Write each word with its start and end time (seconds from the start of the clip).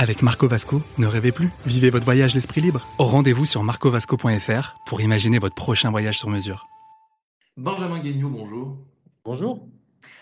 Avec 0.00 0.22
Marco 0.22 0.48
Vasco, 0.48 0.80
ne 0.96 1.06
rêvez 1.06 1.30
plus, 1.30 1.50
vivez 1.66 1.90
votre 1.90 2.06
voyage 2.06 2.34
l'esprit 2.34 2.62
libre. 2.62 2.88
Au 2.98 3.04
rendez-vous 3.04 3.44
sur 3.44 3.62
marcovasco.fr 3.62 4.76
pour 4.86 5.02
imaginer 5.02 5.38
votre 5.38 5.54
prochain 5.54 5.90
voyage 5.90 6.18
sur 6.18 6.30
mesure. 6.30 6.68
Benjamin 7.58 7.98
Guignot, 7.98 8.30
bonjour. 8.30 8.78
Bonjour. 9.26 9.68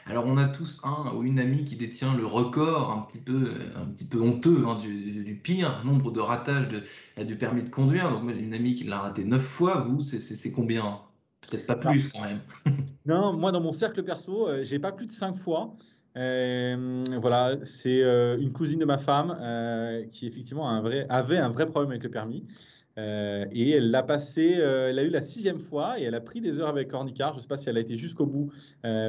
Alors, 0.06 0.26
on 0.26 0.36
a 0.36 0.46
tous 0.46 0.80
un 0.82 1.12
ou 1.14 1.22
une 1.22 1.38
amie 1.38 1.62
qui 1.62 1.76
détient 1.76 2.12
le 2.16 2.26
record 2.26 2.90
un 2.90 3.02
petit 3.02 3.18
peu, 3.18 3.54
un 3.76 3.84
petit 3.84 4.04
peu 4.04 4.20
honteux 4.20 4.64
hein, 4.66 4.74
du, 4.74 5.22
du 5.22 5.36
pire 5.36 5.84
nombre 5.84 6.10
de 6.10 6.18
ratages 6.18 6.66
de, 6.66 7.22
du 7.22 7.36
permis 7.36 7.62
de 7.62 7.70
conduire. 7.70 8.10
Donc, 8.10 8.28
une 8.36 8.54
amie 8.54 8.74
qui 8.74 8.82
l'a 8.82 8.98
raté 8.98 9.24
neuf 9.24 9.42
fois, 9.42 9.86
vous, 9.88 10.02
c'est 10.02 10.50
combien? 10.50 11.02
Peut-être 11.48 11.68
pas 11.68 11.76
plus 11.76 12.08
quand 12.08 12.22
même. 12.22 12.40
non, 13.06 13.32
moi, 13.32 13.52
dans 13.52 13.60
mon 13.60 13.72
cercle 13.72 14.02
perso, 14.02 14.48
euh, 14.48 14.64
j'ai 14.64 14.80
pas 14.80 14.90
plus 14.90 15.06
de 15.06 15.12
cinq 15.12 15.36
fois. 15.36 15.76
Euh, 16.18 17.04
voilà, 17.20 17.56
c'est 17.62 18.02
euh, 18.02 18.38
une 18.38 18.52
cousine 18.52 18.80
de 18.80 18.84
ma 18.84 18.98
femme 18.98 19.38
euh, 19.40 20.04
qui 20.10 20.26
effectivement 20.26 20.68
avait 20.68 21.38
un 21.38 21.48
vrai 21.48 21.66
problème 21.66 21.90
avec 21.90 22.02
le 22.02 22.10
permis. 22.10 22.44
Et 22.96 23.70
elle 23.70 23.92
l'a 23.92 24.02
passé, 24.02 24.54
elle 24.54 24.98
a 24.98 25.04
eu 25.04 25.08
la 25.08 25.22
sixième 25.22 25.60
fois 25.60 26.00
et 26.00 26.02
elle 26.02 26.16
a 26.16 26.20
pris 26.20 26.40
des 26.40 26.58
heures 26.58 26.68
avec 26.68 26.88
Cornicar. 26.88 27.32
Je 27.32 27.38
ne 27.38 27.42
sais 27.42 27.46
pas 27.46 27.56
si 27.56 27.68
elle 27.68 27.76
a 27.76 27.80
été 27.80 27.96
jusqu'au 27.96 28.26
bout 28.26 28.50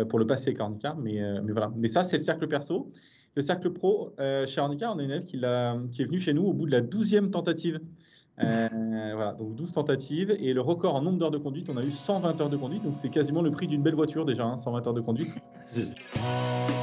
pour 0.09 0.19
le 0.19 0.27
passer 0.27 0.49
avec 0.49 0.57
Cornicar, 0.57 0.95
mais, 0.95 1.19
voilà. 1.49 1.71
Mais 1.75 1.87
ça, 1.87 2.03
c'est 2.03 2.17
le 2.17 2.23
cercle 2.23 2.47
perso. 2.47 2.91
Le 3.35 3.41
cercle 3.41 3.71
pro, 3.71 4.13
chez 4.19 4.57
Cornicar, 4.57 4.95
on 4.95 4.99
a 4.99 5.03
une 5.03 5.09
élève 5.09 5.23
qui, 5.23 5.37
est 5.37 6.05
venue 6.05 6.19
chez 6.19 6.33
nous 6.35 6.43
au 6.43 6.53
bout 6.53 6.67
de 6.67 6.71
la 6.71 6.81
douzième 6.81 7.31
tentative. 7.31 7.79
voilà, 8.37 9.33
donc 9.33 9.55
12 9.55 9.71
tentatives. 9.71 10.37
Et 10.39 10.53
le 10.53 10.61
record 10.61 10.93
en 10.93 11.01
nombre 11.01 11.17
d'heures 11.17 11.31
de 11.31 11.39
conduite, 11.39 11.71
on 11.71 11.77
a 11.77 11.83
eu 11.83 11.89
120 11.89 12.41
heures 12.41 12.51
de 12.51 12.57
conduite. 12.57 12.83
Donc 12.83 12.93
c'est 12.95 13.09
quasiment 13.09 13.41
le 13.41 13.49
prix 13.49 13.65
d'une 13.65 13.81
belle 13.81 13.95
voiture 13.95 14.23
déjà, 14.23 14.45
hein, 14.45 14.57
120 14.57 14.85
heures 14.85 14.93
de 14.93 15.01
conduite. 15.01 15.33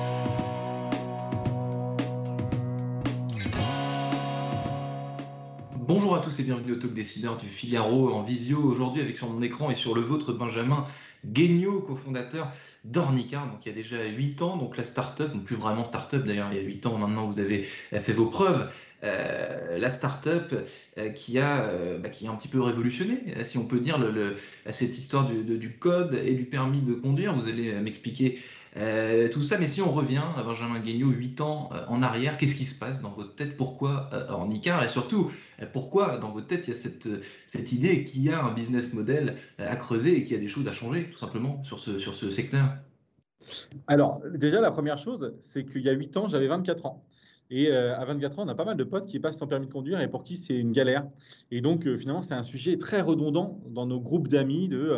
Bonjour 5.88 6.16
à 6.16 6.18
tous 6.18 6.40
et 6.40 6.42
bienvenue 6.42 6.72
au 6.72 6.74
Talk 6.74 6.92
Décideur 6.92 7.36
du 7.36 7.46
Figaro 7.46 8.12
en 8.12 8.24
visio 8.24 8.58
aujourd'hui 8.58 9.00
avec 9.00 9.16
sur 9.16 9.30
mon 9.30 9.40
écran 9.40 9.70
et 9.70 9.76
sur 9.76 9.94
le 9.94 10.00
vôtre 10.00 10.32
Benjamin 10.32 10.84
Guignot, 11.24 11.80
cofondateur 11.80 12.50
d'Ornicar, 12.82 13.46
donc 13.46 13.64
il 13.64 13.68
y 13.68 13.72
a 13.72 13.74
déjà 13.74 14.04
8 14.04 14.42
ans, 14.42 14.56
donc 14.56 14.76
la 14.76 14.82
start-up, 14.82 15.30
plus 15.44 15.54
vraiment 15.54 15.84
start-up 15.84 16.24
d'ailleurs, 16.24 16.48
il 16.50 16.56
y 16.56 16.60
a 16.60 16.64
8 16.64 16.86
ans 16.86 16.98
maintenant 16.98 17.26
vous 17.26 17.38
avez 17.38 17.62
fait 17.62 18.12
vos 18.12 18.26
preuves, 18.26 18.68
euh, 19.04 19.78
la 19.78 19.88
start-up 19.88 20.52
euh, 20.98 21.10
qui, 21.10 21.38
a, 21.38 21.60
euh, 21.60 21.98
bah, 21.98 22.08
qui 22.08 22.26
a 22.26 22.32
un 22.32 22.34
petit 22.34 22.48
peu 22.48 22.60
révolutionné, 22.60 23.22
si 23.44 23.56
on 23.56 23.64
peut 23.64 23.78
dire, 23.78 23.98
le, 23.98 24.34
cette 24.70 24.98
histoire 24.98 25.28
du, 25.28 25.44
du, 25.44 25.70
code 25.76 26.14
et 26.14 26.34
du 26.34 26.46
permis 26.46 26.80
de 26.80 26.94
conduire. 26.94 27.32
Vous 27.34 27.46
allez 27.46 27.72
m'expliquer 27.74 28.40
euh, 28.76 29.28
tout 29.28 29.42
ça, 29.42 29.56
mais 29.58 29.68
si 29.68 29.80
on 29.80 29.90
revient 29.90 30.22
à 30.36 30.42
Benjamin 30.42 30.80
Guignot, 30.80 31.10
8 31.10 31.40
ans 31.40 31.70
euh, 31.72 31.84
en 31.88 32.02
arrière, 32.02 32.36
qu'est-ce 32.36 32.54
qui 32.54 32.66
se 32.66 32.78
passe 32.78 33.00
dans 33.00 33.10
votre 33.10 33.34
tête? 33.34 33.56
Pourquoi 33.56 34.10
euh, 34.12 34.28
en 34.30 34.50
Icar 34.50 34.84
Et 34.84 34.88
surtout, 34.88 35.30
pourquoi 35.72 36.18
dans 36.18 36.30
votre 36.30 36.46
tête 36.46 36.66
il 36.66 36.74
y 36.74 36.76
a 36.76 36.80
cette, 37.46 37.72
idée 37.72 38.04
qu'il 38.04 38.22
y 38.22 38.30
a 38.30 38.44
un 38.44 38.52
business 38.52 38.92
model 38.92 39.36
à 39.58 39.76
creuser 39.76 40.18
et 40.18 40.22
qu'il 40.22 40.32
y 40.34 40.38
a 40.38 40.40
des 40.40 40.48
choses 40.48 40.68
à 40.68 40.72
changer, 40.72 41.08
tout 41.10 41.18
simplement, 41.18 41.62
sur 41.64 41.78
ce, 41.78 42.30
secteur? 42.30 42.64
Alors, 43.86 44.20
déjà, 44.34 44.60
la 44.60 44.70
première 44.70 44.98
chose, 44.98 45.34
c'est 45.40 45.64
qu'il 45.64 45.82
y 45.82 45.88
a 45.88 45.92
8 45.92 46.16
ans, 46.18 46.28
j'avais 46.28 46.48
24 46.48 46.86
ans. 46.86 47.04
Et 47.48 47.70
à 47.70 48.04
24 48.04 48.40
ans, 48.40 48.44
on 48.44 48.48
a 48.48 48.56
pas 48.56 48.64
mal 48.64 48.76
de 48.76 48.84
potes 48.84 49.06
qui 49.06 49.20
passent 49.20 49.38
sans 49.38 49.46
permis 49.46 49.68
de 49.68 49.72
conduire 49.72 50.00
et 50.00 50.08
pour 50.08 50.24
qui 50.24 50.36
c'est 50.36 50.56
une 50.56 50.72
galère. 50.72 51.06
Et 51.52 51.60
donc, 51.60 51.88
finalement, 51.96 52.24
c'est 52.24 52.34
un 52.34 52.42
sujet 52.42 52.76
très 52.76 53.00
redondant 53.00 53.60
dans 53.68 53.86
nos 53.86 54.00
groupes 54.00 54.28
d'amis 54.28 54.68
de 54.68 54.92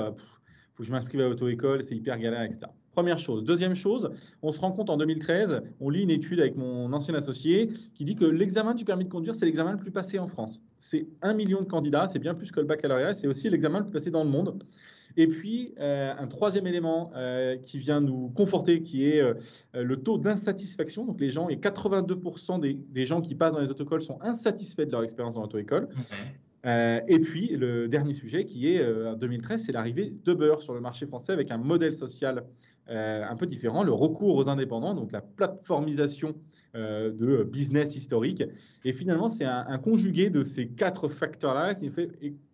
faut 0.79 0.85
que 0.85 0.87
je 0.87 0.93
m'inscrive 0.93 1.21
à 1.23 1.29
l'auto-école, 1.29 1.83
c'est 1.83 1.97
hyper 1.97 2.19
galère, 2.19 2.43
etc. 2.43 2.67
Première 2.99 3.21
chose. 3.21 3.45
Deuxième 3.45 3.77
chose, 3.77 4.11
on 4.43 4.51
se 4.51 4.59
rend 4.59 4.73
compte 4.73 4.91
en 4.91 4.97
2013, 4.97 5.63
on 5.79 5.89
lit 5.89 6.03
une 6.03 6.11
étude 6.11 6.41
avec 6.41 6.57
mon 6.57 6.93
ancien 6.93 7.15
associé 7.15 7.71
qui 7.95 8.05
dit 8.05 8.17
que 8.17 8.25
l'examen 8.25 8.75
du 8.75 8.85
permis 8.85 9.05
de 9.05 9.09
conduire, 9.09 9.37
c'est 9.37 9.47
l'examen 9.47 9.71
le 9.71 9.79
plus 9.79 9.93
passé 9.93 10.19
en 10.19 10.27
France. 10.27 10.63
C'est 10.81 11.07
un 11.23 11.33
million 11.33 11.61
de 11.61 11.67
candidats, 11.67 12.09
c'est 12.09 12.19
bien 12.19 12.35
plus 12.35 12.51
que 12.51 12.59
le 12.59 12.67
baccalauréat, 12.67 13.15
c'est 13.15 13.29
aussi 13.29 13.49
l'examen 13.51 13.79
le 13.79 13.85
plus 13.85 13.93
passé 13.93 14.11
dans 14.11 14.25
le 14.25 14.31
monde. 14.31 14.65
Et 15.17 15.29
puis, 15.29 15.75
euh, 15.79 16.13
un 16.19 16.27
troisième 16.27 16.67
élément 16.67 17.13
euh, 17.15 17.57
qui 17.57 17.79
vient 17.79 18.01
nous 18.01 18.31
conforter, 18.31 18.83
qui 18.83 19.09
est 19.09 19.21
euh, 19.21 19.35
le 19.75 20.03
taux 20.03 20.19
d'insatisfaction. 20.19 21.05
Donc, 21.05 21.21
les 21.21 21.31
gens, 21.31 21.49
et 21.49 21.57
82% 21.57 22.59
des, 22.59 23.05
gens 23.05 23.21
qui 23.21 23.37
passent 23.37 23.55
dans 23.55 23.61
les 23.61 23.71
auto-écoles 23.71 24.01
sont 24.01 24.19
insatisfaits 24.23 24.87
de 24.87 24.91
leur 24.91 25.05
expérience 25.05 25.35
dans 25.35 25.43
l'auto-école. 25.43 25.89
Euh, 26.67 27.01
et 27.07 27.19
puis, 27.21 27.49
le 27.49 27.89
dernier 27.89 28.13
sujet 28.13 28.45
qui 28.45 28.69
est 28.69 28.85
en 28.85 29.15
2013, 29.15 29.65
c'est 29.65 29.73
l'arrivée 29.73 30.13
d'Uber 30.25 30.57
sur 30.61 30.75
le 30.75 30.81
marché 30.81 31.07
français 31.07 31.33
avec 31.33 31.51
un 31.51 31.59
modèle 31.59 31.95
social 31.95 32.45
euh, 32.91 33.23
un 33.23 33.37
peu 33.37 33.45
différent, 33.45 33.83
le 33.83 33.93
recours 33.93 34.35
aux 34.37 34.49
indépendants, 34.49 34.95
donc 34.95 35.13
la 35.13 35.21
plateformisation 35.21 36.35
euh, 36.75 37.13
de 37.13 37.43
business 37.45 37.97
historique. 37.97 38.43
Et 38.83 38.95
finalement, 38.95 39.29
c'est 39.29 39.45
un, 39.45 39.77
conjugué 39.77 40.31
de 40.31 40.43
ces 40.43 40.69
quatre 40.69 41.09
facteurs-là 41.09 41.75
qui 41.75 41.91
fait, 41.91 42.09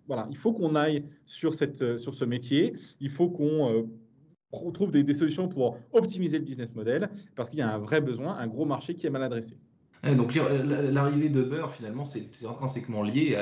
voilà, 0.08 0.26
il 0.30 0.36
faut 0.36 0.52
qu'on 0.52 0.74
aille 0.74 1.04
sur, 1.24 1.54
cette, 1.54 1.98
sur 1.98 2.14
ce 2.14 2.24
métier, 2.24 2.74
il 2.98 3.10
faut 3.10 3.28
qu'on 3.28 3.70
euh, 3.70 4.70
trouve 4.72 4.90
des, 4.90 5.14
solutions 5.14 5.46
pour 5.46 5.78
optimiser 5.92 6.38
le 6.38 6.44
business 6.44 6.74
model, 6.74 7.10
parce 7.36 7.48
qu'il 7.48 7.60
y 7.60 7.62
a 7.62 7.72
un 7.72 7.78
vrai 7.78 8.00
besoin, 8.00 8.36
un 8.36 8.48
gros 8.48 8.64
marché 8.64 8.96
qui 8.96 9.06
est 9.06 9.10
mal 9.10 9.22
adressé 9.22 9.56
donc 10.16 10.34
l'arrivée 10.34 11.28
de 11.28 11.42
Beurre, 11.42 11.72
finalement, 11.72 12.04
c'est 12.04 12.22
intrinsèquement 12.48 13.02
lié 13.02 13.38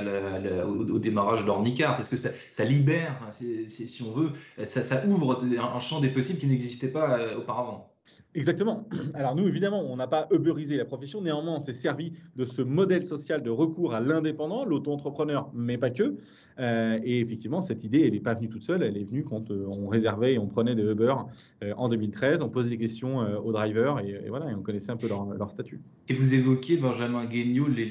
au, 0.66 0.98
démarrage 0.98 1.44
d'Ornicar, 1.44 1.96
parce 1.96 2.08
que 2.08 2.16
ça, 2.16 2.64
libère, 2.64 3.18
hein, 3.22 3.30
si 3.32 4.02
on 4.06 4.12
veut, 4.12 4.32
ça, 4.64 5.06
ouvre 5.06 5.42
un 5.42 5.80
champ 5.80 6.00
des 6.00 6.10
possibles 6.10 6.38
qui 6.38 6.46
n'existait 6.46 6.88
pas 6.88 7.18
euh, 7.18 7.38
auparavant. 7.38 7.91
Exactement. 8.34 8.88
Alors 9.14 9.34
nous, 9.34 9.46
évidemment, 9.46 9.82
on 9.82 9.96
n'a 9.96 10.06
pas 10.06 10.26
uberisé 10.32 10.76
la 10.76 10.84
profession. 10.84 11.20
Néanmoins, 11.20 11.56
on 11.56 11.62
s'est 11.62 11.72
servi 11.72 12.14
de 12.36 12.44
ce 12.44 12.62
modèle 12.62 13.04
social 13.04 13.42
de 13.42 13.50
recours 13.50 13.94
à 13.94 14.00
l'indépendant, 14.00 14.64
l'auto-entrepreneur, 14.64 15.50
mais 15.54 15.76
pas 15.76 15.90
que. 15.90 16.16
Euh, 16.58 16.98
et 17.04 17.20
effectivement, 17.20 17.60
cette 17.60 17.84
idée, 17.84 18.00
elle 18.06 18.12
n'est 18.12 18.20
pas 18.20 18.34
venue 18.34 18.48
toute 18.48 18.62
seule. 18.62 18.82
Elle 18.82 18.96
est 18.96 19.04
venue 19.04 19.24
quand 19.24 19.50
euh, 19.50 19.68
on 19.78 19.88
réservait 19.88 20.34
et 20.34 20.38
on 20.38 20.46
prenait 20.46 20.74
des 20.74 20.82
Uber 20.82 21.14
euh, 21.62 21.74
en 21.76 21.88
2013. 21.88 22.42
On 22.42 22.48
posait 22.48 22.70
des 22.70 22.78
questions 22.78 23.18
aux 23.18 23.52
drivers 23.52 23.98
et, 24.00 24.28
voilà, 24.28 24.50
et 24.50 24.54
on 24.54 24.62
connaissait 24.62 24.90
un 24.90 24.96
peu 24.96 25.08
leur, 25.08 25.50
statut. 25.50 25.80
Et 26.08 26.14
vous 26.14 26.34
évoquiez, 26.34 26.76
Benjamin 26.76 27.26
Guignot, 27.26 27.68
les, 27.68 27.86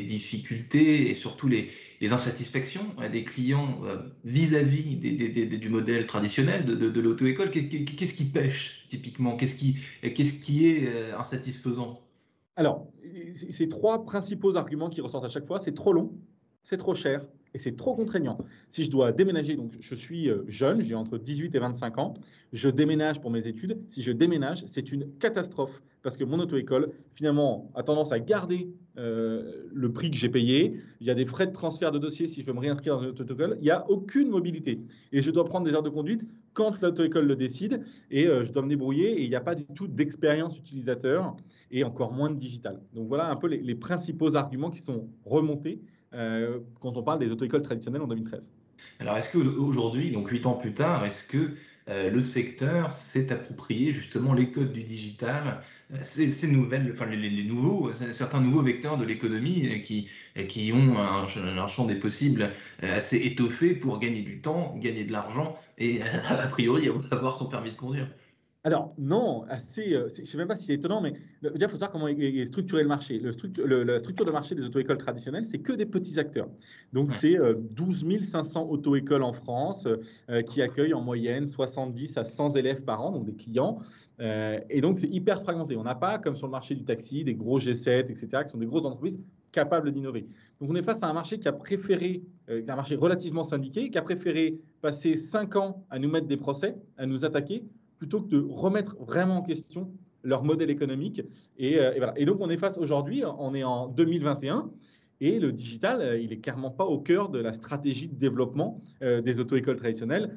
difficultés 0.00 1.10
et 1.10 1.14
surtout 1.14 1.48
les, 1.48 1.68
insatisfactions 2.02 2.84
des 3.12 3.22
clients 3.22 3.80
vis-à-vis 4.24 4.96
du 4.96 5.68
modèle 5.68 6.06
traditionnel 6.06 6.64
de, 6.64 6.74
de 6.74 7.00
l'auto-école. 7.00 7.50
Qu'est-ce 7.50 8.14
qui 8.14 8.24
pêche 8.24 8.86
typiquement? 8.90 9.36
Qu'est-ce 9.42 10.34
qui, 10.34 10.68
est 10.68 10.86
euh, 10.86 11.18
insatisfaisant? 11.18 12.00
Alors, 12.54 12.86
ces 13.50 13.68
trois 13.68 14.04
principaux 14.04 14.56
arguments 14.56 14.88
qui 14.88 15.00
ressortent 15.00 15.24
à 15.24 15.28
chaque 15.28 15.46
fois, 15.46 15.58
c'est 15.58 15.74
trop 15.74 15.92
long, 15.92 16.12
c'est 16.62 16.76
trop 16.76 16.94
cher 16.94 17.26
et 17.54 17.58
c'est 17.58 17.76
trop 17.76 17.94
contraignant. 17.94 18.38
Si 18.70 18.84
je 18.84 18.90
dois 18.90 19.12
déménager, 19.12 19.56
donc 19.56 19.72
je 19.78 19.94
suis 19.94 20.28
euh, 20.28 20.42
jeune, 20.46 20.82
j'ai 20.82 20.94
entre 20.94 21.18
18 21.18 21.54
et 21.54 21.58
25 21.58 21.98
ans, 21.98 22.14
je 22.52 22.68
déménage 22.68 23.20
pour 23.20 23.30
mes 23.30 23.46
études. 23.46 23.78
Si 23.88 24.02
je 24.02 24.12
déménage, 24.12 24.64
c'est 24.66 24.92
une 24.92 25.12
catastrophe 25.18 25.82
parce 26.02 26.16
que 26.16 26.24
mon 26.24 26.38
auto-école, 26.40 26.92
finalement, 27.14 27.70
a 27.74 27.82
tendance 27.82 28.12
à 28.12 28.18
garder 28.18 28.68
euh, 28.98 29.68
le 29.72 29.92
prix 29.92 30.10
que 30.10 30.16
j'ai 30.16 30.28
payé. 30.28 30.74
Il 31.00 31.06
y 31.06 31.10
a 31.10 31.14
des 31.14 31.24
frais 31.24 31.46
de 31.46 31.52
transfert 31.52 31.92
de 31.92 31.98
dossier 31.98 32.26
si 32.26 32.42
je 32.42 32.46
veux 32.46 32.52
me 32.52 32.58
réinscrire 32.58 32.96
dans 32.96 33.02
une 33.02 33.10
auto-école. 33.10 33.56
Il 33.60 33.64
n'y 33.64 33.70
a 33.70 33.88
aucune 33.88 34.28
mobilité. 34.28 34.80
Et 35.12 35.22
je 35.22 35.30
dois 35.30 35.44
prendre 35.44 35.64
des 35.64 35.74
heures 35.74 35.82
de 35.82 35.88
conduite 35.88 36.28
quand 36.54 36.82
l'auto-école 36.82 37.26
le 37.26 37.36
décide 37.36 37.82
et 38.10 38.26
euh, 38.26 38.42
je 38.44 38.52
dois 38.52 38.62
me 38.62 38.68
débrouiller. 38.68 39.20
Et 39.20 39.22
il 39.22 39.28
n'y 39.28 39.36
a 39.36 39.40
pas 39.40 39.54
du 39.54 39.64
tout 39.64 39.86
d'expérience 39.86 40.58
utilisateur 40.58 41.36
et 41.70 41.84
encore 41.84 42.12
moins 42.12 42.30
de 42.30 42.36
digital. 42.36 42.80
Donc 42.94 43.08
voilà 43.08 43.30
un 43.30 43.36
peu 43.36 43.46
les, 43.46 43.58
les 43.58 43.74
principaux 43.74 44.36
arguments 44.36 44.70
qui 44.70 44.80
sont 44.80 45.08
remontés 45.24 45.80
euh, 46.14 46.58
quand 46.80 46.96
on 46.96 47.02
parle 47.02 47.18
des 47.18 47.32
auto-écoles 47.32 47.62
traditionnelles 47.62 48.02
en 48.02 48.06
2013. 48.06 48.50
Alors, 49.00 49.16
est-ce 49.16 49.30
qu'aujourd'hui, 49.30 50.10
donc 50.10 50.28
huit 50.28 50.46
ans 50.46 50.54
plus 50.54 50.74
tard, 50.74 51.04
est-ce 51.04 51.24
que 51.24 51.52
euh, 51.88 52.10
le 52.10 52.20
secteur 52.20 52.92
s'est 52.92 53.32
approprié 53.32 53.92
justement 53.92 54.34
les 54.34 54.52
codes 54.52 54.72
du 54.72 54.84
digital, 54.84 55.60
euh, 55.92 55.96
ces, 56.00 56.46
nouvelles, 56.46 56.92
enfin 56.92 57.06
les, 57.06 57.44
nouveaux, 57.44 57.92
certains 58.12 58.40
nouveaux 58.40 58.62
vecteurs 58.62 58.98
de 58.98 59.04
l'économie 59.04 59.82
qui, 59.82 60.08
qui 60.48 60.72
ont 60.72 60.98
un, 60.98 61.26
un, 61.58 61.66
champ 61.66 61.86
des 61.86 61.96
possibles 61.96 62.50
assez 62.82 63.16
étoffé 63.16 63.74
pour 63.74 63.98
gagner 63.98 64.22
du 64.22 64.40
temps, 64.40 64.76
gagner 64.78 65.04
de 65.04 65.12
l'argent 65.12 65.56
et 65.78 66.00
a 66.28 66.46
priori 66.48 66.88
avoir 67.10 67.34
son 67.34 67.48
permis 67.48 67.72
de 67.72 67.76
conduire? 67.76 68.08
Alors, 68.64 68.94
non, 68.96 69.44
assez, 69.48 69.92
euh, 69.92 70.08
je 70.14 70.20
ne 70.20 70.26
sais 70.26 70.38
même 70.38 70.46
pas 70.46 70.54
si 70.54 70.66
c'est 70.66 70.74
étonnant, 70.74 71.00
mais 71.00 71.14
déjà, 71.42 71.66
il 71.66 71.68
faut 71.68 71.76
savoir 71.76 71.90
comment 71.90 72.06
est, 72.06 72.46
structuré 72.46 72.82
le 72.82 72.88
marché. 72.88 73.18
Le 73.18 73.82
la 73.82 73.98
structure 73.98 74.24
de 74.24 74.30
marché 74.30 74.54
des 74.54 74.64
auto-écoles 74.64 74.98
traditionnelles, 74.98 75.44
c'est 75.44 75.58
que 75.58 75.72
des 75.72 75.84
petits 75.84 76.20
acteurs. 76.20 76.48
Donc, 76.92 77.10
c'est 77.10 77.36
12 77.36 78.04
euh, 78.04 78.20
500 78.20 78.68
auto-écoles 78.70 79.24
en 79.24 79.32
France 79.32 79.88
euh, 80.30 80.42
qui 80.42 80.62
accueillent 80.62 80.94
en 80.94 81.00
moyenne 81.00 81.48
70 81.48 82.16
à 82.18 82.24
100 82.24 82.54
élèves 82.54 82.84
par 82.84 83.02
an, 83.02 83.10
donc 83.10 83.24
des 83.24 83.34
clients. 83.34 83.80
et 84.20 84.80
donc, 84.80 85.00
c'est 85.00 85.08
hyper 85.08 85.42
fragmenté. 85.42 85.76
On 85.76 85.82
n'a 85.82 85.96
pas, 85.96 86.18
comme 86.20 86.36
sur 86.36 86.46
le 86.46 86.52
marché 86.52 86.76
du 86.76 86.84
taxi, 86.84 87.24
des 87.24 87.34
gros 87.34 87.58
G7, 87.58 88.10
etc., 88.10 88.44
qui 88.44 88.52
sont 88.52 88.58
des 88.58 88.66
grosses 88.66 88.86
entreprises 88.86 89.18
capables 89.50 89.90
d'innover. 89.90 90.28
Donc, 90.60 90.70
on 90.70 90.76
est 90.76 90.84
face 90.84 91.02
à 91.02 91.08
un 91.08 91.12
marché 91.12 91.40
qui 91.40 91.48
a 91.48 91.52
préféré, 91.52 92.22
un 92.48 92.76
marché 92.76 92.94
relativement 92.94 93.42
syndiqué, 93.42 93.90
qui 93.90 93.98
a 93.98 94.02
préféré 94.02 94.60
passer 94.80 95.16
5 95.16 95.56
ans 95.56 95.84
à 95.90 95.98
nous 95.98 96.08
mettre 96.08 96.28
des 96.28 96.36
procès, 96.36 96.76
à 96.96 97.06
nous 97.06 97.24
attaquer, 97.24 97.64
plutôt 98.02 98.20
que 98.20 98.30
de 98.30 98.40
remettre 98.40 98.96
vraiment 98.96 99.36
en 99.36 99.42
question 99.42 99.92
leur 100.24 100.42
modèle 100.42 100.70
économique. 100.70 101.20
Euh, 101.20 101.92
et, 101.94 101.98
voilà. 101.98 102.14
et 102.16 102.24
donc, 102.24 102.38
on 102.40 102.50
est 102.50 102.56
face 102.56 102.76
aujourd'hui, 102.76 103.22
on 103.24 103.54
est 103.54 103.62
en 103.62 103.86
2021, 103.86 104.72
et 105.20 105.38
le 105.38 105.52
digital, 105.52 106.02
euh, 106.02 106.18
il 106.18 106.30
n'est 106.30 106.40
clairement 106.40 106.72
pas 106.72 106.84
au 106.84 106.98
cœur 106.98 107.28
de 107.28 107.38
la 107.38 107.52
stratégie 107.52 108.08
de 108.08 108.16
développement 108.16 108.80
euh, 109.02 109.20
des 109.20 109.38
auto-écoles 109.38 109.76
traditionnelles. 109.76 110.36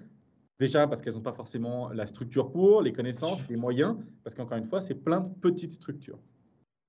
Déjà 0.60 0.86
parce 0.86 1.02
qu'elles 1.02 1.16
n'ont 1.16 1.22
pas 1.22 1.34
forcément 1.34 1.90
la 1.90 2.06
structure 2.06 2.52
pour, 2.52 2.84
les 2.84 2.94
connaissances, 2.94 3.48
les 3.50 3.58
moyens, 3.58 3.98
parce 4.24 4.36
qu'encore 4.36 4.60
une 4.60 4.66
fois, 4.66 4.80
c'est 4.80 4.94
plein 4.94 5.22
de 5.22 5.30
petites 5.30 5.72
structures. 5.72 6.20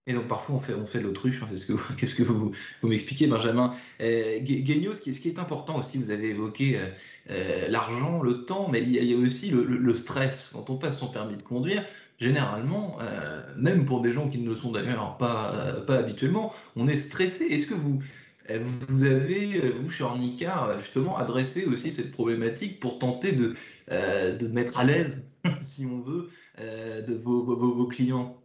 Et 0.09 0.13
donc 0.13 0.29
parfois 0.29 0.55
on 0.55 0.87
fait, 0.87 1.01
l'autruche, 1.01 1.43
hein, 1.43 1.47
c'est 1.49 1.57
ce 1.57 1.67
que, 1.67 2.23
vous, 2.23 2.53
m'expliquez 2.85 3.27
Benjamin. 3.27 3.73
Euh, 4.01 4.39
ce 4.39 5.01
qui, 5.01 5.29
est 5.29 5.39
important 5.41 5.79
aussi, 5.79 5.99
vous 5.99 6.11
avez 6.11 6.29
évoqué 6.29 6.79
euh, 6.79 6.87
euh, 7.31 7.69
l'argent, 7.69 8.23
le 8.23 8.45
temps, 8.45 8.69
mais 8.71 8.83
il 8.83 8.91
y, 8.91 9.13
a, 9.13 9.17
aussi 9.17 9.51
le, 9.51 9.95
stress. 9.95 10.51
Quand 10.53 10.71
on 10.71 10.77
passe 10.77 11.01
son 11.01 11.09
permis 11.09 11.37
de 11.37 11.43
conduire, 11.43 11.85
généralement, 12.21 12.99
euh, 13.01 13.43
même 13.57 13.85
pour 13.85 14.01
des 14.01 14.13
gens 14.13 14.29
qui 14.29 14.39
ne 14.39 14.49
le 14.49 14.55
sont 14.55 14.71
d'ailleurs 14.71 15.17
pas, 15.17 15.83
habituellement, 15.89 16.55
on 16.77 16.87
est 16.87 16.97
stressé. 16.97 17.47
Est-ce 17.47 17.67
que 17.67 17.75
vous, 17.75 18.01
vous 18.49 19.05
avez, 19.05 19.73
vous 19.73 19.91
chez 19.91 20.05
Ornicar, 20.05 20.79
justement 20.79 21.17
adressé 21.17 21.65
aussi 21.65 21.91
cette 21.91 22.13
problématique 22.13 22.79
pour 22.79 23.01
tenter 23.01 23.33
de, 23.33 23.57
mettre 24.47 24.79
à 24.79 24.85
l'aise, 24.85 25.25
si 25.61 25.85
on 25.85 26.01
veut, 26.01 26.31
de 26.61 27.15
vos 27.15 27.89
clients? 27.89 28.41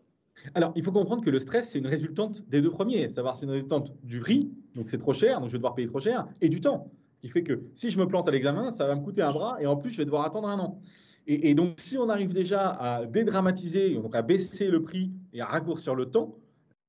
Alors, 0.53 0.73
il 0.75 0.83
faut 0.83 0.91
comprendre 0.91 1.23
que 1.23 1.29
le 1.29 1.39
stress, 1.39 1.69
c'est 1.69 1.79
une 1.79 1.87
résultante 1.87 2.47
des 2.49 2.61
deux 2.61 2.71
premiers, 2.71 3.09
savoir 3.09 3.35
c'est 3.37 3.45
une 3.45 3.51
résultante 3.51 3.93
du 4.03 4.19
prix, 4.19 4.49
donc 4.75 4.89
c'est 4.89 4.97
trop 4.97 5.13
cher, 5.13 5.39
donc 5.39 5.49
je 5.49 5.53
vais 5.53 5.59
devoir 5.59 5.75
payer 5.75 5.87
trop 5.87 5.99
cher, 5.99 6.27
et 6.41 6.49
du 6.49 6.61
temps, 6.61 6.91
ce 7.15 7.21
qui 7.21 7.27
fait 7.29 7.43
que 7.43 7.61
si 7.73 7.89
je 7.89 7.99
me 7.99 8.07
plante 8.07 8.27
à 8.27 8.31
l'examen, 8.31 8.71
ça 8.71 8.87
va 8.87 8.95
me 8.95 9.01
coûter 9.01 9.21
un 9.21 9.31
bras, 9.31 9.57
et 9.61 9.67
en 9.67 9.75
plus, 9.75 9.91
je 9.91 9.97
vais 9.97 10.05
devoir 10.05 10.25
attendre 10.25 10.47
un 10.47 10.59
an. 10.59 10.79
Et, 11.27 11.53
donc, 11.53 11.75
si 11.77 11.99
on 11.99 12.09
arrive 12.09 12.33
déjà 12.33 12.69
à 12.69 13.05
dédramatiser, 13.05 13.93
donc 13.93 14.15
à 14.15 14.23
baisser 14.23 14.67
le 14.67 14.81
prix 14.81 15.11
et 15.33 15.41
à 15.41 15.45
raccourcir 15.45 15.93
le 15.93 16.07
temps, 16.07 16.35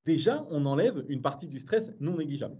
déjà, 0.05 0.43
on 0.49 0.65
enlève 0.65 1.05
une 1.07 1.21
partie 1.21 1.47
du 1.47 1.59
stress 1.59 1.93
non 1.99 2.17
négligeable. 2.17 2.55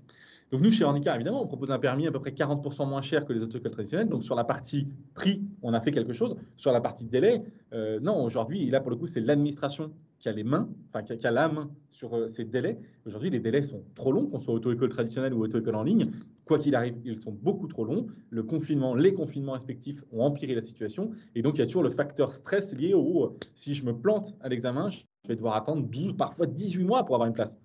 Donc 0.52 0.62
nous, 0.62 0.70
chez 0.70 0.84
Ornica, 0.84 1.16
évidemment, 1.16 1.42
on 1.42 1.48
propose 1.48 1.72
un 1.72 1.80
permis 1.80 2.06
à 2.06 2.12
peu 2.12 2.20
près 2.20 2.30
40% 2.30 2.88
moins 2.88 3.02
cher 3.02 3.26
que 3.26 3.34
les 3.34 3.42
auto 3.42 3.58
traditionnels. 3.58 4.08
Donc 4.08 4.24
sur 4.24 4.36
la 4.36 4.44
partie 4.44 4.88
prix, 5.16 5.44
on 5.64 5.74
a 5.74 5.82
fait 5.82 5.90
quelque 5.90 6.14
chose. 6.14 6.36
Sur 6.58 6.72
la 6.72 6.80
partie 6.80 7.06
délai, 7.06 7.42
euh, 7.74 8.00
non, 8.00 8.24
aujourd'hui, 8.24 8.70
là, 8.70 8.80
pour 8.80 8.92
le 8.92 8.96
coup, 8.96 9.08
c'est 9.08 9.20
l'administration 9.20 9.92
qui 10.24 10.30
a 10.30 10.32
les 10.32 10.46
mains, 10.46 10.70
enfin 10.88 11.04
qui 11.04 11.28
a, 11.28 11.32
la 11.32 11.50
main 11.50 11.70
sur 11.90 12.16
euh, 12.16 12.28
ces 12.30 12.46
délais. 12.46 12.80
Aujourd'hui, 13.06 13.30
les 13.30 13.42
délais 13.42 13.62
sont 13.62 13.84
trop 13.94 14.14
longs, 14.14 14.28
qu'on 14.28 14.40
soit 14.40 14.54
auto-école 14.54 14.88
traditionnelle 14.88 15.34
ou 15.34 15.44
auto-école 15.44 15.76
en 15.76 15.84
ligne. 15.84 16.12
Quoi 16.46 16.60
qu'il 16.60 16.76
arrive, 16.76 16.96
ils 17.04 17.18
sont 17.18 17.34
beaucoup 17.34 17.68
trop 17.68 17.84
longs. 17.84 18.08
Le 18.30 18.42
confinement, 18.42 18.96
les 18.96 19.14
confinements 19.14 19.52
respectifs 19.52 20.02
ont 20.14 20.22
empiré 20.22 20.56
la 20.56 20.62
situation. 20.62 21.12
Et 21.36 21.42
donc, 21.42 21.56
il 21.56 21.60
y 21.60 21.62
a 21.62 21.66
toujours 21.66 21.84
le 21.84 21.90
facteur 21.90 22.32
stress 22.32 22.74
lié 22.74 22.94
au 22.94 23.26
euh, 23.26 23.38
si 23.54 23.76
je 23.76 23.86
me 23.86 23.92
plante 23.92 24.34
à 24.40 24.48
l'examen, 24.48 24.88
je 24.90 25.02
vais 25.28 25.36
devoir 25.36 25.58
attendre 25.58 25.84
12, 25.86 26.16
parfois 26.16 26.46
18 26.46 26.86
mois 26.86 27.06
pour 27.06 27.16
avoir 27.16 27.28
une 27.28 27.36
place. 27.36 27.58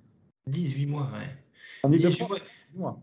18 0.48 0.86
mois, 0.86 1.08
ouais. 1.12 1.96
18 1.96 2.24
mois. 2.74 3.00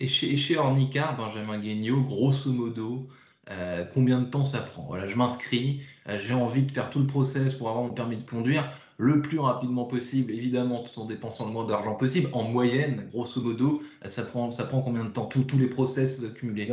Et 0.00 0.08
chez, 0.08 0.36
chez 0.36 0.56
Ornicar, 0.56 1.16
Benjamin 1.16 1.60
Guignot, 1.60 2.02
grosso 2.02 2.50
modo, 2.50 3.06
euh, 3.50 3.84
combien 3.84 4.20
de 4.20 4.26
temps 4.26 4.44
ça 4.44 4.60
prend. 4.60 4.84
Voilà, 4.86 5.06
je 5.06 5.16
m'inscris, 5.16 5.82
j'ai 6.18 6.34
envie 6.34 6.62
de 6.62 6.72
faire 6.72 6.90
tout 6.90 6.98
le 6.98 7.06
process 7.06 7.54
pour 7.54 7.68
avoir 7.68 7.84
mon 7.84 7.92
permis 7.92 8.16
de 8.16 8.22
conduire 8.22 8.72
le 8.98 9.20
plus 9.20 9.38
rapidement 9.38 9.84
possible, 9.84 10.32
évidemment, 10.32 10.82
tout 10.82 11.00
en 11.00 11.04
dépensant 11.04 11.46
le 11.46 11.52
moins 11.52 11.66
d'argent 11.66 11.94
possible. 11.94 12.30
En 12.32 12.44
moyenne, 12.44 13.06
grosso 13.10 13.40
modo, 13.40 13.82
ça 14.04 14.22
prend, 14.22 14.50
ça 14.50 14.64
prend 14.64 14.80
combien 14.80 15.04
de 15.04 15.10
temps? 15.10 15.26
Tous 15.26 15.58
les 15.58 15.68
process 15.68 16.24
cumulés 16.34 16.72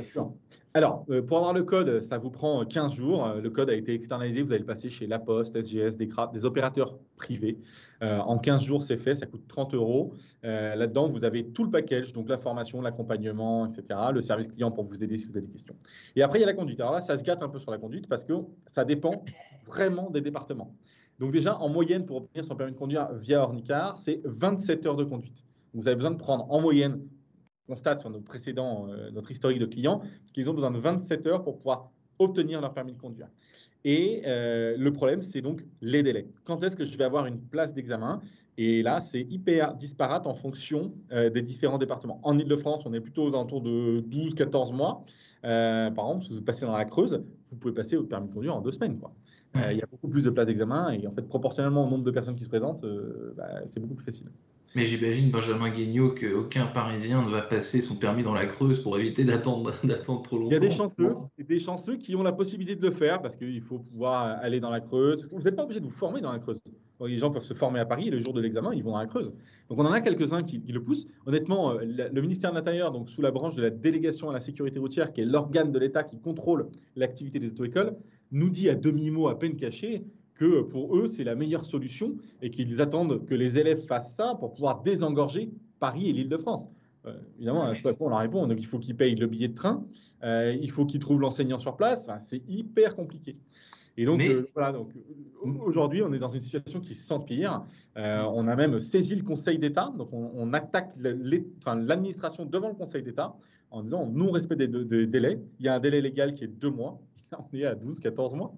Alors, 0.75 1.05
euh, 1.11 1.21
pour 1.21 1.37
avoir 1.37 1.53
le 1.53 1.61
code, 1.61 2.01
ça 2.01 2.17
vous 2.17 2.31
prend 2.31 2.65
15 2.65 2.95
jours. 2.95 3.27
Euh, 3.27 3.41
le 3.41 3.51
code 3.51 3.69
a 3.69 3.75
été 3.75 3.93
externalisé, 3.93 4.41
vous 4.41 4.53
allez 4.53 4.61
le 4.61 4.65
passer 4.65 4.89
chez 4.89 5.05
La 5.05 5.19
Poste, 5.19 5.55
SGS, 5.55 5.97
des, 5.97 6.09
des 6.33 6.45
opérateurs 6.45 6.97
privés. 7.15 7.59
Euh, 8.01 8.17
en 8.17 8.39
15 8.39 8.63
jours, 8.63 8.81
c'est 8.81 8.97
fait, 8.97 9.13
ça 9.13 9.27
coûte 9.27 9.43
30 9.47 9.75
euros. 9.75 10.13
Là-dedans, 10.41 11.07
vous 11.07 11.25
avez 11.25 11.45
tout 11.45 11.63
le 11.63 11.69
package, 11.69 12.11
donc 12.11 12.27
la 12.27 12.39
formation, 12.39 12.81
l'accompagnement, 12.81 13.67
etc., 13.67 13.99
le 14.11 14.21
service 14.21 14.47
client 14.47 14.71
pour 14.71 14.83
vous 14.83 15.03
aider 15.03 15.15
si 15.15 15.27
vous 15.27 15.37
avez 15.37 15.45
des 15.45 15.51
questions. 15.51 15.75
Et 16.15 16.23
après, 16.23 16.39
il 16.39 16.41
y 16.41 16.43
a 16.43 16.47
la 16.47 16.53
conduite. 16.53 16.79
Alors 16.79 16.93
là, 16.93 17.01
ça 17.01 17.15
se 17.15 17.23
gâte 17.23 17.43
un 17.43 17.49
peu 17.49 17.59
sur 17.59 17.69
la 17.69 17.77
conduite 17.77 18.07
parce 18.07 18.25
que 18.25 18.33
ça 18.65 18.83
dépend 18.83 19.23
vraiment 19.67 20.09
des 20.09 20.21
départements. 20.21 20.75
Donc 21.19 21.31
déjà, 21.31 21.55
en 21.59 21.69
moyenne, 21.69 22.07
pour 22.07 22.17
obtenir 22.17 22.45
son 22.45 22.55
permis 22.55 22.73
de 22.73 22.77
conduire 22.77 23.13
via 23.13 23.43
Ornicar, 23.43 23.95
c'est 23.97 24.21
27 24.25 24.87
heures 24.87 24.95
de 24.95 25.03
conduite. 25.03 25.45
vous 25.75 25.87
avez 25.87 25.95
besoin 25.95 26.11
de 26.11 26.17
prendre 26.17 26.51
en 26.51 26.59
moyenne, 26.59 26.99
constate 27.67 27.99
sur 27.99 28.09
notre 28.09 28.25
précédent, 28.25 28.87
euh, 28.89 29.09
notre 29.11 29.31
historique 29.31 29.59
de 29.59 29.65
clients, 29.65 30.01
qu'ils 30.33 30.49
ont 30.49 30.53
besoin 30.53 30.71
de 30.71 30.79
27 30.79 31.27
heures 31.27 31.43
pour 31.43 31.57
pouvoir 31.57 31.91
obtenir 32.19 32.61
leur 32.61 32.73
permis 32.73 32.93
de 32.93 32.97
conduire. 32.97 33.27
Et 33.85 34.21
euh, 34.25 34.77
le 34.77 34.93
problème, 34.93 35.21
c'est 35.21 35.41
donc 35.41 35.65
les 35.81 36.03
délais. 36.03 36.27
Quand 36.45 36.63
est-ce 36.63 36.77
que 36.77 36.85
je 36.85 36.97
vais 36.97 37.03
avoir 37.03 37.25
une 37.25 37.39
place 37.39 37.73
d'examen? 37.73 38.21
Et 38.57 38.81
là, 38.81 39.01
c'est 39.01 39.21
hyper 39.21 39.73
disparate 39.73 40.25
en 40.25 40.35
fonction 40.35 40.93
euh, 41.11 41.29
des 41.29 41.41
différents 41.41 41.79
départements. 41.79 42.19
En 42.23 42.37
Ile-de-France, 42.37 42.85
on 42.85 42.93
est 42.93 43.01
plutôt 43.01 43.23
aux 43.23 43.33
alentours 43.33 43.61
de 43.61 44.01
12-14 44.09 44.73
mois. 44.73 45.03
par 45.41 45.89
exemple, 45.89 46.23
si 46.23 46.33
vous 46.33 46.41
passez 46.41 46.65
dans 46.65 46.77
la 46.77 46.85
Creuse, 46.85 47.25
vous 47.49 47.57
pouvez 47.57 47.73
passer 47.73 47.97
votre 47.97 48.07
permis 48.07 48.29
de 48.29 48.33
conduire 48.33 48.55
en 48.55 48.61
deux 48.61 48.71
semaines. 48.71 48.97
Il 49.55 49.77
y 49.77 49.81
a 49.81 49.87
beaucoup 49.87 50.07
plus 50.07 50.23
de 50.23 50.29
places 50.29 50.47
d'examen 50.47 50.91
et 50.91 51.05
en 51.05 51.11
fait, 51.11 51.23
proportionnellement 51.23 51.85
au 51.85 51.89
nombre 51.89 52.05
de 52.05 52.11
personnes 52.11 52.35
qui 52.35 52.43
se 52.43 52.49
présentent, 52.49 52.85
bah, 53.35 53.63
c'est 53.65 53.81
beaucoup 53.81 53.95
plus 53.95 54.05
facile. 54.05 54.27
Mais 54.75 54.85
j'imagine, 54.85 55.29
Benjamin 55.29 55.69
Guignot, 55.69 56.15
qu'aucun 56.15 56.65
Parisien 56.65 57.23
ne 57.23 57.29
va 57.29 57.43
passer 57.43 57.81
son 57.81 57.95
permis 57.95 58.23
dans 58.23 58.33
la 58.33 58.47
Creuse 58.47 58.81
pour 58.81 58.97
éviter 58.97 59.23
d'attendre 59.23 59.71
trop 60.23 60.39
longtemps. 60.39 60.49
Il 60.49 60.53
y 60.53 60.55
a 60.55 60.59
des 60.59 60.71
chanceux, 60.71 61.15
des 61.37 61.59
chanceux 61.59 61.97
qui 61.97 62.15
ont 62.15 62.23
la 62.23 62.31
possibilité 62.31 62.75
de 62.75 62.81
le 62.81 62.91
faire 62.91 63.21
parce 63.21 63.35
qu'il 63.35 63.61
faut 63.61 63.77
pouvoir 63.77 64.39
aller 64.41 64.59
dans 64.59 64.71
la 64.71 64.81
Creuse. 64.81 65.29
Vous 65.31 65.43
n'êtes 65.43 65.55
pas 65.55 65.63
obligé 65.63 65.79
de 65.79 65.85
vous 65.85 65.91
former 65.91 66.21
dans 66.21 66.31
la 66.31 66.39
Creuse. 66.39 66.59
Les 67.05 67.17
gens 67.17 67.31
peuvent 67.31 67.43
se 67.43 67.53
former 67.53 67.79
à 67.79 67.85
Paris 67.85 68.07
et 68.07 68.11
le 68.11 68.17
jour 68.17 68.33
de 68.33 68.41
l'examen, 68.41 68.73
ils 68.73 68.83
vont 68.83 68.91
dans 68.91 68.99
la 68.99 69.05
Creuse. 69.05 69.33
Donc 69.69 69.77
on 69.77 69.85
en 69.85 69.91
a 69.91 70.01
quelques-uns 70.01 70.41
qui, 70.41 70.59
le 70.59 70.83
poussent. 70.83 71.05
Honnêtement, 71.25 71.73
euh, 71.73 71.83
le 71.83 72.21
ministère 72.21 72.51
de 72.51 72.55
l'Intérieur, 72.55 72.91
donc 72.91 73.09
sous 73.09 73.21
la 73.21 73.31
branche 73.31 73.55
de 73.55 73.61
la 73.61 73.69
délégation 73.69 74.29
à 74.29 74.33
la 74.33 74.39
sécurité 74.39 74.79
routière, 74.79 75.11
qui 75.11 75.21
est 75.21 75.25
l'organe 75.25 75.71
de 75.71 75.79
l'État 75.79 76.03
qui 76.03 76.19
contrôle 76.19 76.67
l'activité 76.95 77.39
des 77.39 77.51
auto-écoles, 77.51 77.95
nous 78.31 78.49
dit 78.49 78.69
à 78.69 78.75
demi-mot 78.75 79.27
à 79.27 79.37
peine 79.37 79.55
caché 79.55 80.05
que 80.33 80.61
pour 80.61 80.97
eux, 80.97 81.07
c'est 81.07 81.23
la 81.23 81.35
meilleure 81.35 81.65
solution 81.65 82.15
et 82.41 82.49
qu'ils 82.49 82.81
attendent 82.81 83.25
que 83.25 83.35
les 83.35 83.59
élèves 83.59 83.85
fassent 83.85 84.15
ça 84.15 84.35
pour 84.39 84.53
pouvoir 84.53 84.81
désengorger 84.81 85.51
Paris 85.79 86.09
et 86.09 86.13
l'Île-de-France. 86.13 86.69
Euh, 87.05 87.13
évidemment, 87.35 87.63
à 87.63 87.75
ce 87.75 87.81
on 87.99 88.09
leur 88.09 88.19
répond 88.19 88.47
donc 88.47 88.57
il 88.59 88.65
faut 88.65 88.79
qu'ils 88.79 88.95
payent 88.95 89.15
le 89.15 89.27
billet 89.27 89.49
de 89.49 89.53
train, 89.53 89.85
euh, 90.23 90.55
il 90.61 90.71
faut 90.71 90.85
qu'ils 90.85 91.01
trouvent 91.01 91.19
l'enseignant 91.19 91.59
sur 91.59 91.75
place, 91.75 92.09
c'est 92.19 92.41
hyper 92.47 92.95
compliqué. 92.95 93.35
Et 93.97 94.05
donc, 94.05 94.21
euh, 94.21 94.47
voilà, 94.55 94.71
donc 94.71 94.91
aujourd'hui, 95.65 96.01
on 96.01 96.13
est 96.13 96.19
dans 96.19 96.29
une 96.29 96.41
situation 96.41 96.79
qui 96.79 96.95
s'empire. 96.95 97.63
on 97.95 98.47
a 98.47 98.55
même 98.55 98.79
saisi 98.79 99.15
le 99.15 99.23
Conseil 99.23 99.59
d'État, 99.59 99.93
donc 99.97 100.09
on, 100.13 100.53
attaque 100.53 100.95
l'administration 100.97 102.45
devant 102.45 102.69
le 102.69 102.75
Conseil 102.75 103.03
d'État 103.03 103.35
en 103.69 103.83
disant 103.83 104.07
non-respect 104.07 104.55
des, 104.55 104.67
des, 104.67 105.05
délais. 105.05 105.39
Il 105.59 105.65
y 105.65 105.69
a 105.69 105.75
un 105.75 105.79
délai 105.79 106.01
légal 106.01 106.33
qui 106.33 106.45
est 106.45 106.47
de 106.47 106.53
deux 106.53 106.71
mois. 106.71 106.99
on 107.37 107.55
est 107.55 107.65
à 107.65 107.75
12, 107.75 107.99
14 107.99 108.33
mois. 108.33 108.55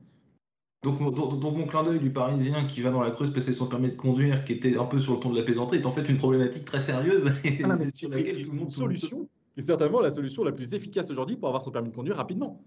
Donc, 0.85 0.99
mon 1.57 1.65
clin 1.65 1.81
d'œil 1.81 1.99
du 1.99 2.11
Parisien 2.11 2.63
qui 2.65 2.81
va 2.81 2.91
dans 2.91 3.01
la 3.01 3.09
Creuse 3.09 3.33
passer 3.33 3.53
son 3.53 3.65
permis 3.65 3.89
de 3.89 3.95
conduire, 3.95 4.43
qui 4.45 4.53
était 4.53 4.77
un 4.77 4.85
peu 4.85 4.99
sur 4.99 5.13
le 5.13 5.19
ton 5.19 5.31
de 5.31 5.37
la 5.37 5.43
plaisanterie, 5.43 5.79
est 5.79 5.85
en 5.87 5.91
fait 5.91 6.07
une 6.07 6.17
problématique 6.17 6.63
très 6.63 6.79
sérieuse 6.79 7.31
et 7.43 7.63
ah, 7.63 7.77
sur 7.91 8.09
laquelle 8.09 8.43
tout 8.43 8.51
le 8.51 8.57
monde 8.57 8.69
solution. 8.69 9.27
C'est 9.57 9.65
certainement 9.65 9.99
la 9.99 10.11
solution 10.11 10.43
la 10.43 10.51
plus 10.51 10.75
efficace 10.75 11.09
aujourd'hui 11.09 11.37
pour 11.37 11.47
avoir 11.47 11.63
son 11.63 11.71
permis 11.71 11.89
de 11.89 11.95
conduire 11.95 12.17
rapidement. 12.17 12.61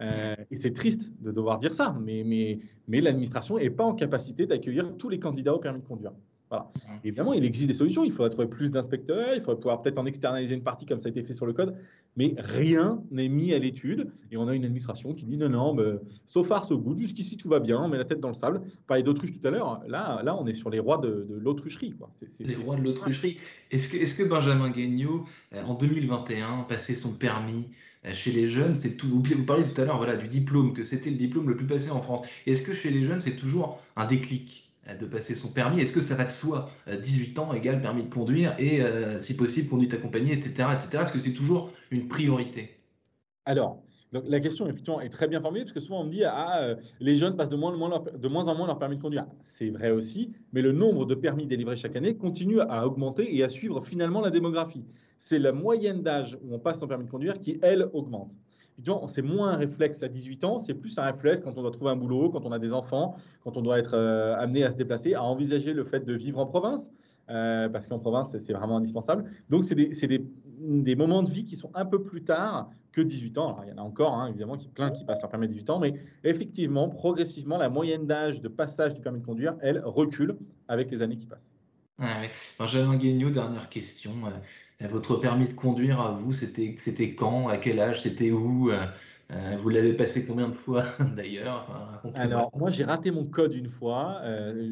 Euh, 0.00 0.34
et 0.50 0.56
c'est 0.56 0.72
triste 0.72 1.12
de 1.20 1.30
devoir 1.30 1.58
dire 1.58 1.72
ça, 1.72 1.96
mais, 2.02 2.24
mais, 2.24 2.58
mais 2.88 3.00
l'administration 3.00 3.58
n'est 3.58 3.70
pas 3.70 3.84
en 3.84 3.94
capacité 3.94 4.46
d'accueillir 4.46 4.96
tous 4.96 5.08
les 5.08 5.20
candidats 5.20 5.54
au 5.54 5.58
permis 5.58 5.80
de 5.80 5.86
conduire. 5.86 6.12
Voilà. 6.50 6.68
Évidemment, 7.04 7.32
il 7.32 7.44
existe 7.44 7.68
des 7.68 7.74
solutions. 7.74 8.04
Il 8.04 8.10
faudrait 8.10 8.30
trouver 8.30 8.48
plus 8.48 8.70
d'inspecteurs. 8.70 9.34
Il 9.34 9.40
faudrait 9.40 9.60
pouvoir 9.60 9.82
peut-être 9.82 9.98
en 9.98 10.06
externaliser 10.06 10.54
une 10.54 10.64
partie 10.64 10.84
comme 10.84 10.98
ça 10.98 11.06
a 11.06 11.10
été 11.10 11.22
fait 11.22 11.32
sur 11.32 11.46
le 11.46 11.52
code. 11.52 11.76
Mais 12.16 12.34
rien 12.38 13.02
n'est 13.12 13.28
mis 13.28 13.54
à 13.54 13.58
l'étude. 13.60 14.10
Et 14.32 14.36
on 14.36 14.48
a 14.48 14.54
une 14.54 14.64
administration 14.64 15.14
qui 15.14 15.26
dit 15.26 15.36
non, 15.36 15.48
non, 15.48 15.74
mais, 15.74 15.98
so 16.26 16.42
far, 16.42 16.64
so 16.64 16.76
good. 16.76 16.98
Jusqu'ici, 16.98 17.36
tout 17.36 17.48
va 17.48 17.60
bien. 17.60 17.80
On 17.80 17.88
met 17.88 17.98
la 17.98 18.04
tête 18.04 18.18
dans 18.18 18.28
le 18.28 18.34
sable. 18.34 18.62
Parler 18.88 19.04
d'autruche 19.04 19.30
tout 19.32 19.46
à 19.46 19.52
l'heure. 19.52 19.80
Là, 19.86 20.22
là, 20.24 20.36
on 20.36 20.46
est 20.46 20.52
sur 20.52 20.70
les 20.70 20.80
rois 20.80 20.98
de, 20.98 21.26
l'autrucherie. 21.40 21.94
les 22.40 22.56
rois 22.56 22.74
de 22.74 22.82
l'autrucherie. 22.82 23.38
Est-ce 23.70 23.88
que, 23.88 23.96
est 23.96 24.18
que, 24.18 24.24
Benjamin 24.24 24.70
Guignot, 24.70 25.24
euh, 25.54 25.62
en 25.62 25.74
2021, 25.74 26.64
passé 26.64 26.96
son 26.96 27.14
permis, 27.14 27.68
chez 28.12 28.32
les 28.32 28.48
jeunes, 28.48 28.74
c'est 28.74 28.96
tout. 28.96 29.22
Vous 29.22 29.44
parliez 29.44 29.64
tout 29.64 29.80
à 29.80 29.84
l'heure 29.84 29.98
voilà, 29.98 30.16
du 30.16 30.26
diplôme, 30.26 30.72
que 30.72 30.82
c'était 30.82 31.10
le 31.10 31.16
diplôme 31.16 31.48
le 31.48 31.56
plus 31.56 31.66
passé 31.66 31.90
en 31.90 32.00
France. 32.00 32.26
Est-ce 32.46 32.62
que 32.62 32.72
chez 32.72 32.90
les 32.90 33.04
jeunes, 33.04 33.20
c'est 33.20 33.36
toujours 33.36 33.78
un 33.94 34.06
déclic? 34.06 34.69
De 34.98 35.06
passer 35.06 35.34
son 35.34 35.52
permis 35.52 35.80
Est-ce 35.80 35.92
que 35.92 36.00
ça 36.00 36.14
va 36.14 36.24
de 36.24 36.30
soi 36.30 36.68
18 36.90 37.38
ans 37.38 37.52
égale 37.52 37.80
permis 37.80 38.02
de 38.02 38.12
conduire 38.12 38.54
et, 38.58 38.82
si 39.20 39.36
possible, 39.36 39.68
conduite 39.68 39.94
accompagnée, 39.94 40.32
etc. 40.32 40.68
etc. 40.72 41.02
Est-ce 41.02 41.12
que 41.12 41.18
c'est 41.18 41.32
toujours 41.32 41.70
une 41.90 42.08
priorité? 42.08 42.80
Alors, 43.44 43.82
donc 44.12 44.24
la 44.26 44.40
question 44.40 44.66
effectivement 44.66 45.00
est 45.00 45.08
très 45.08 45.28
bien 45.28 45.40
formulée 45.40 45.62
parce 45.62 45.72
que 45.72 45.80
souvent 45.80 46.00
on 46.00 46.04
me 46.04 46.10
dit 46.10 46.24
ah 46.24 46.62
euh, 46.62 46.74
les 46.98 47.14
jeunes 47.14 47.36
passent 47.36 47.48
de 47.48 47.56
moins, 47.56 47.72
de 47.72 48.28
moins 48.28 48.48
en 48.48 48.56
moins 48.56 48.66
leur 48.66 48.78
permis 48.78 48.96
de 48.96 49.02
conduire. 49.02 49.26
C'est 49.40 49.70
vrai 49.70 49.90
aussi, 49.90 50.32
mais 50.52 50.62
le 50.62 50.72
nombre 50.72 51.06
de 51.06 51.14
permis 51.14 51.46
délivrés 51.46 51.76
chaque 51.76 51.94
année 51.94 52.16
continue 52.16 52.60
à 52.60 52.86
augmenter 52.86 53.36
et 53.36 53.44
à 53.44 53.48
suivre 53.48 53.80
finalement 53.80 54.20
la 54.20 54.30
démographie. 54.30 54.84
C'est 55.16 55.38
la 55.38 55.52
moyenne 55.52 56.02
d'âge 56.02 56.38
où 56.42 56.54
on 56.54 56.58
passe 56.58 56.80
son 56.80 56.88
permis 56.88 57.04
de 57.04 57.10
conduire 57.10 57.38
qui 57.38 57.58
elle 57.62 57.88
augmente. 57.92 58.36
C'est 59.08 59.22
moins 59.22 59.50
un 59.52 59.56
réflexe 59.56 60.02
à 60.02 60.08
18 60.08 60.44
ans, 60.44 60.58
c'est 60.58 60.74
plus 60.74 60.98
un 60.98 61.04
réflexe 61.04 61.40
quand 61.40 61.56
on 61.56 61.62
doit 61.62 61.70
trouver 61.70 61.90
un 61.90 61.96
boulot, 61.96 62.30
quand 62.30 62.44
on 62.44 62.52
a 62.52 62.58
des 62.58 62.72
enfants, 62.72 63.14
quand 63.42 63.56
on 63.56 63.62
doit 63.62 63.78
être 63.78 63.94
euh, 63.94 64.36
amené 64.36 64.64
à 64.64 64.70
se 64.70 64.76
déplacer, 64.76 65.14
à 65.14 65.22
envisager 65.22 65.72
le 65.72 65.84
fait 65.84 66.00
de 66.00 66.14
vivre 66.14 66.38
en 66.38 66.46
province, 66.46 66.90
euh, 67.30 67.68
parce 67.68 67.86
qu'en 67.86 67.98
province, 67.98 68.36
c'est 68.38 68.52
vraiment 68.52 68.78
indispensable. 68.78 69.24
Donc, 69.48 69.64
c'est 69.64 69.74
des, 69.74 70.96
moments 70.96 71.22
de 71.22 71.30
vie 71.30 71.44
qui 71.44 71.56
sont 71.56 71.70
un 71.74 71.84
peu 71.84 72.02
plus 72.02 72.24
tard 72.24 72.70
que 72.92 73.00
18 73.00 73.38
ans. 73.38 73.48
Alors, 73.50 73.64
il 73.64 73.70
y 73.70 73.72
en 73.72 73.78
a 73.78 73.82
encore, 73.82 74.14
hein, 74.14 74.28
évidemment, 74.28 74.56
qui, 74.56 74.68
plein 74.68 74.90
qui 74.90 75.04
passent 75.04 75.22
leur 75.22 75.30
permis 75.30 75.46
à 75.46 75.48
18 75.48 75.70
ans, 75.70 75.78
mais 75.78 75.94
effectivement, 76.24 76.88
progressivement, 76.88 77.58
la 77.58 77.68
moyenne 77.68 78.06
d'âge 78.06 78.40
de 78.40 78.48
passage 78.48 78.94
du 78.94 79.00
permis 79.00 79.20
de 79.20 79.26
conduire, 79.26 79.54
elle, 79.60 79.80
recule 79.84 80.36
avec 80.68 80.90
les 80.90 81.02
années 81.02 81.16
qui 81.16 81.26
passent. 81.26 81.50
Ah 81.98 82.22
Benjamin 82.58 82.96
Guignot, 82.96 83.30
dernière 83.30 83.68
question. 83.68 84.12
Euh, 84.82 84.88
votre 84.88 85.16
permis 85.16 85.46
de 85.46 85.52
conduire, 85.52 86.00
à 86.00 86.12
vous, 86.12 86.32
c'était 86.32 87.14
quand 87.14 87.48
À 87.48 87.56
quel 87.56 87.80
âge 87.80 88.02
C'était 88.02 88.30
où 88.30 88.70
euh, 88.70 88.78
euh, 89.30 89.56
vous 89.62 89.68
l'avez 89.68 89.92
passé 89.92 90.26
combien 90.26 90.48
de 90.48 90.54
fois 90.54 90.84
d'ailleurs 91.16 92.00
Alors, 92.14 92.50
moi, 92.56 92.70
j'ai 92.70 92.84
raté 92.84 93.10
mon 93.10 93.24
code 93.24 93.54
une 93.54 93.68
fois, 93.68 94.22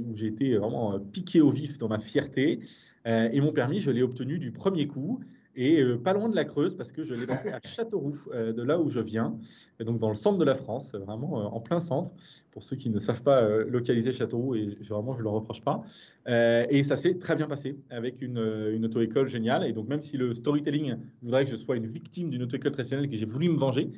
où 0.09 0.15
j'ai 0.15 0.27
été 0.27 0.57
vraiment 0.57 0.99
piqué 0.99 1.41
au 1.41 1.51
vif 1.51 1.79
dans 1.79 1.89
ma 1.89 1.99
fierté. 1.99 2.61
et 3.05 3.41
mon 3.41 3.53
permis, 3.53 3.81
je 3.81 3.91
l'ai 3.91 4.03
obtenu 4.03 4.39
du 4.39 4.53
premier 4.53 4.87
coup 4.87 5.21
et 5.59 5.81
euh, 5.83 5.99
pas 5.99 6.13
loin 6.13 6.29
de 6.29 6.37
la 6.37 6.45
Creuse 6.45 6.77
parce 6.77 6.93
que 6.93 7.03
je 7.03 7.13
l'ai 7.15 7.27
passé 7.27 7.49
à 7.51 7.59
Châteauroux, 7.65 8.17
euh, 8.33 8.53
de 8.53 8.63
là 8.63 8.81
où 8.81 8.89
je 8.89 9.01
viens, 9.01 9.37
et 9.81 9.85
donc 9.85 9.99
dans 9.99 10.09
le 10.09 10.15
centre 10.15 10.39
de 10.39 10.45
la 10.45 10.55
France, 10.55 10.95
vraiment 10.95 11.41
euh, 11.41 11.45
en 11.47 11.61
plein 11.61 11.81
centre, 11.81 12.13
pour 12.53 12.63
ceux 12.63 12.77
qui 12.77 12.91
ne 12.91 12.99
savent 13.01 13.23
pas 13.23 13.47
localiser 13.65 14.13
Châteauroux, 14.13 14.55
et 14.55 14.79
vraiment 14.89 15.13
je 15.15 15.19
ne 15.19 15.25
le 15.25 15.31
reproche 15.31 15.63
pas. 15.63 15.83
et 16.27 16.83
ça 16.83 16.97
s'est 16.97 17.19
très 17.19 17.35
bien 17.37 17.47
passé 17.47 17.77
avec 17.91 18.23
une, 18.23 18.39
une 18.73 18.85
auto-école 18.85 19.29
géniale, 19.29 19.65
et 19.65 19.73
donc 19.73 19.89
même 19.89 20.03
si 20.03 20.17
le 20.17 20.33
storytelling 20.33 20.97
voudrait 21.23 21.45
que 21.45 21.51
je 21.51 21.57
sois 21.57 21.77
une 21.77 21.87
victime 21.87 22.31
d'une 22.31 22.43
auto-école 22.43 22.73
traditionnelle, 22.73 23.09
que 23.09 23.17
j'ai 23.17 23.27
voulu 23.27 23.49
me 23.49 23.57
venger, 23.57 23.91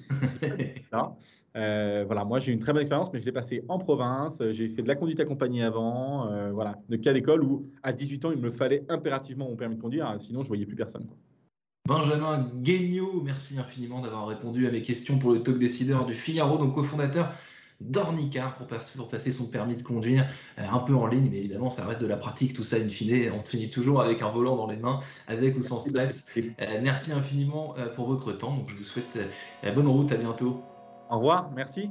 voilà, 1.55 2.25
moi 2.25 2.40
j'ai 2.40 2.52
eu 2.52 2.55
une 2.55 2.61
très 2.61 2.73
bonne 2.73 2.83
expérience, 2.83 3.11
mais 3.12 3.21
je 3.21 3.26
l'ai 3.26 3.33
passé 3.33 3.62
en 3.69 3.79
province, 3.79 4.43
j'ai 4.50 4.69
fait 4.69 4.83
de 4.83 4.88
la 4.88 4.95
conduite 4.95 5.21
accompagnée 5.21 5.62
avant, 5.62 6.50
voilà, 6.52 6.76
de 6.88 6.97
cas 6.97 7.12
d'école 7.12 7.43
où 7.43 7.67
à 7.83 7.93
18 7.93 8.25
ans 8.26 8.31
il 8.31 8.38
me 8.38 8.50
fallait 8.50 8.85
impérativement 8.88 9.49
mon 9.49 9.57
permis 9.57 9.76
de 9.76 9.81
conduire, 9.81 10.14
sinon 10.19 10.43
je 10.43 10.49
voyais 10.49 10.67
plus 10.67 10.76
personne. 10.76 11.07
Benjamin 11.87 12.51
Guignot, 12.57 13.23
merci 13.23 13.59
infiniment 13.59 14.01
d'avoir 14.01 14.29
répondu 14.29 14.67
à 14.67 14.71
mes 14.71 14.83
questions 14.83 15.19
pour 15.19 15.33
le 15.33 15.43
talk 15.43 15.59
décideur 15.59 16.07
du 16.07 16.15
Figaro, 16.15 16.59
donc 16.59 16.75
cofondateur 16.75 17.33
d'Ornica 17.81 18.55
pour, 18.97 19.09
passer 19.09 19.33
son 19.33 19.47
permis 19.47 19.75
de 19.75 19.83
conduire 19.83 20.27
euh, 20.59 20.63
un 20.71 20.81
peu 20.81 20.95
en 20.95 21.07
ligne, 21.07 21.29
mais 21.31 21.39
évidemment 21.39 21.71
ça 21.71 21.87
reste 21.87 22.01
de 22.01 22.07
la 22.07 22.17
pratique, 22.17 22.53
tout 22.53 22.63
ça 22.63 22.77
in 22.77 22.89
fine, 22.89 23.33
on 23.33 23.41
finit 23.41 23.71
toujours 23.71 24.03
avec 24.03 24.23
un 24.23 24.31
volant 24.31 24.57
dans 24.57 24.67
les 24.67 24.77
mains, 24.77 25.01
avec 25.27 25.57
ou 25.57 25.63
sans 25.63 25.81
stress. 25.81 26.27
Euh, 26.37 26.81
merci 26.83 27.13
infiniment 27.13 27.75
euh, 27.79 27.89
pour 27.89 28.07
votre 28.07 28.33
temps, 28.33 28.55
donc 28.55 28.69
je 28.69 28.77
vous 28.77 28.85
souhaite 28.85 29.19
bonne 29.75 29.89
route, 29.89 30.13
à 30.13 30.17
bientôt. 30.17 30.63
Au 31.09 31.17
revoir, 31.17 31.51
merci. 31.55 31.91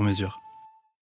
sur 0.01 0.07
mesure. 0.07 0.41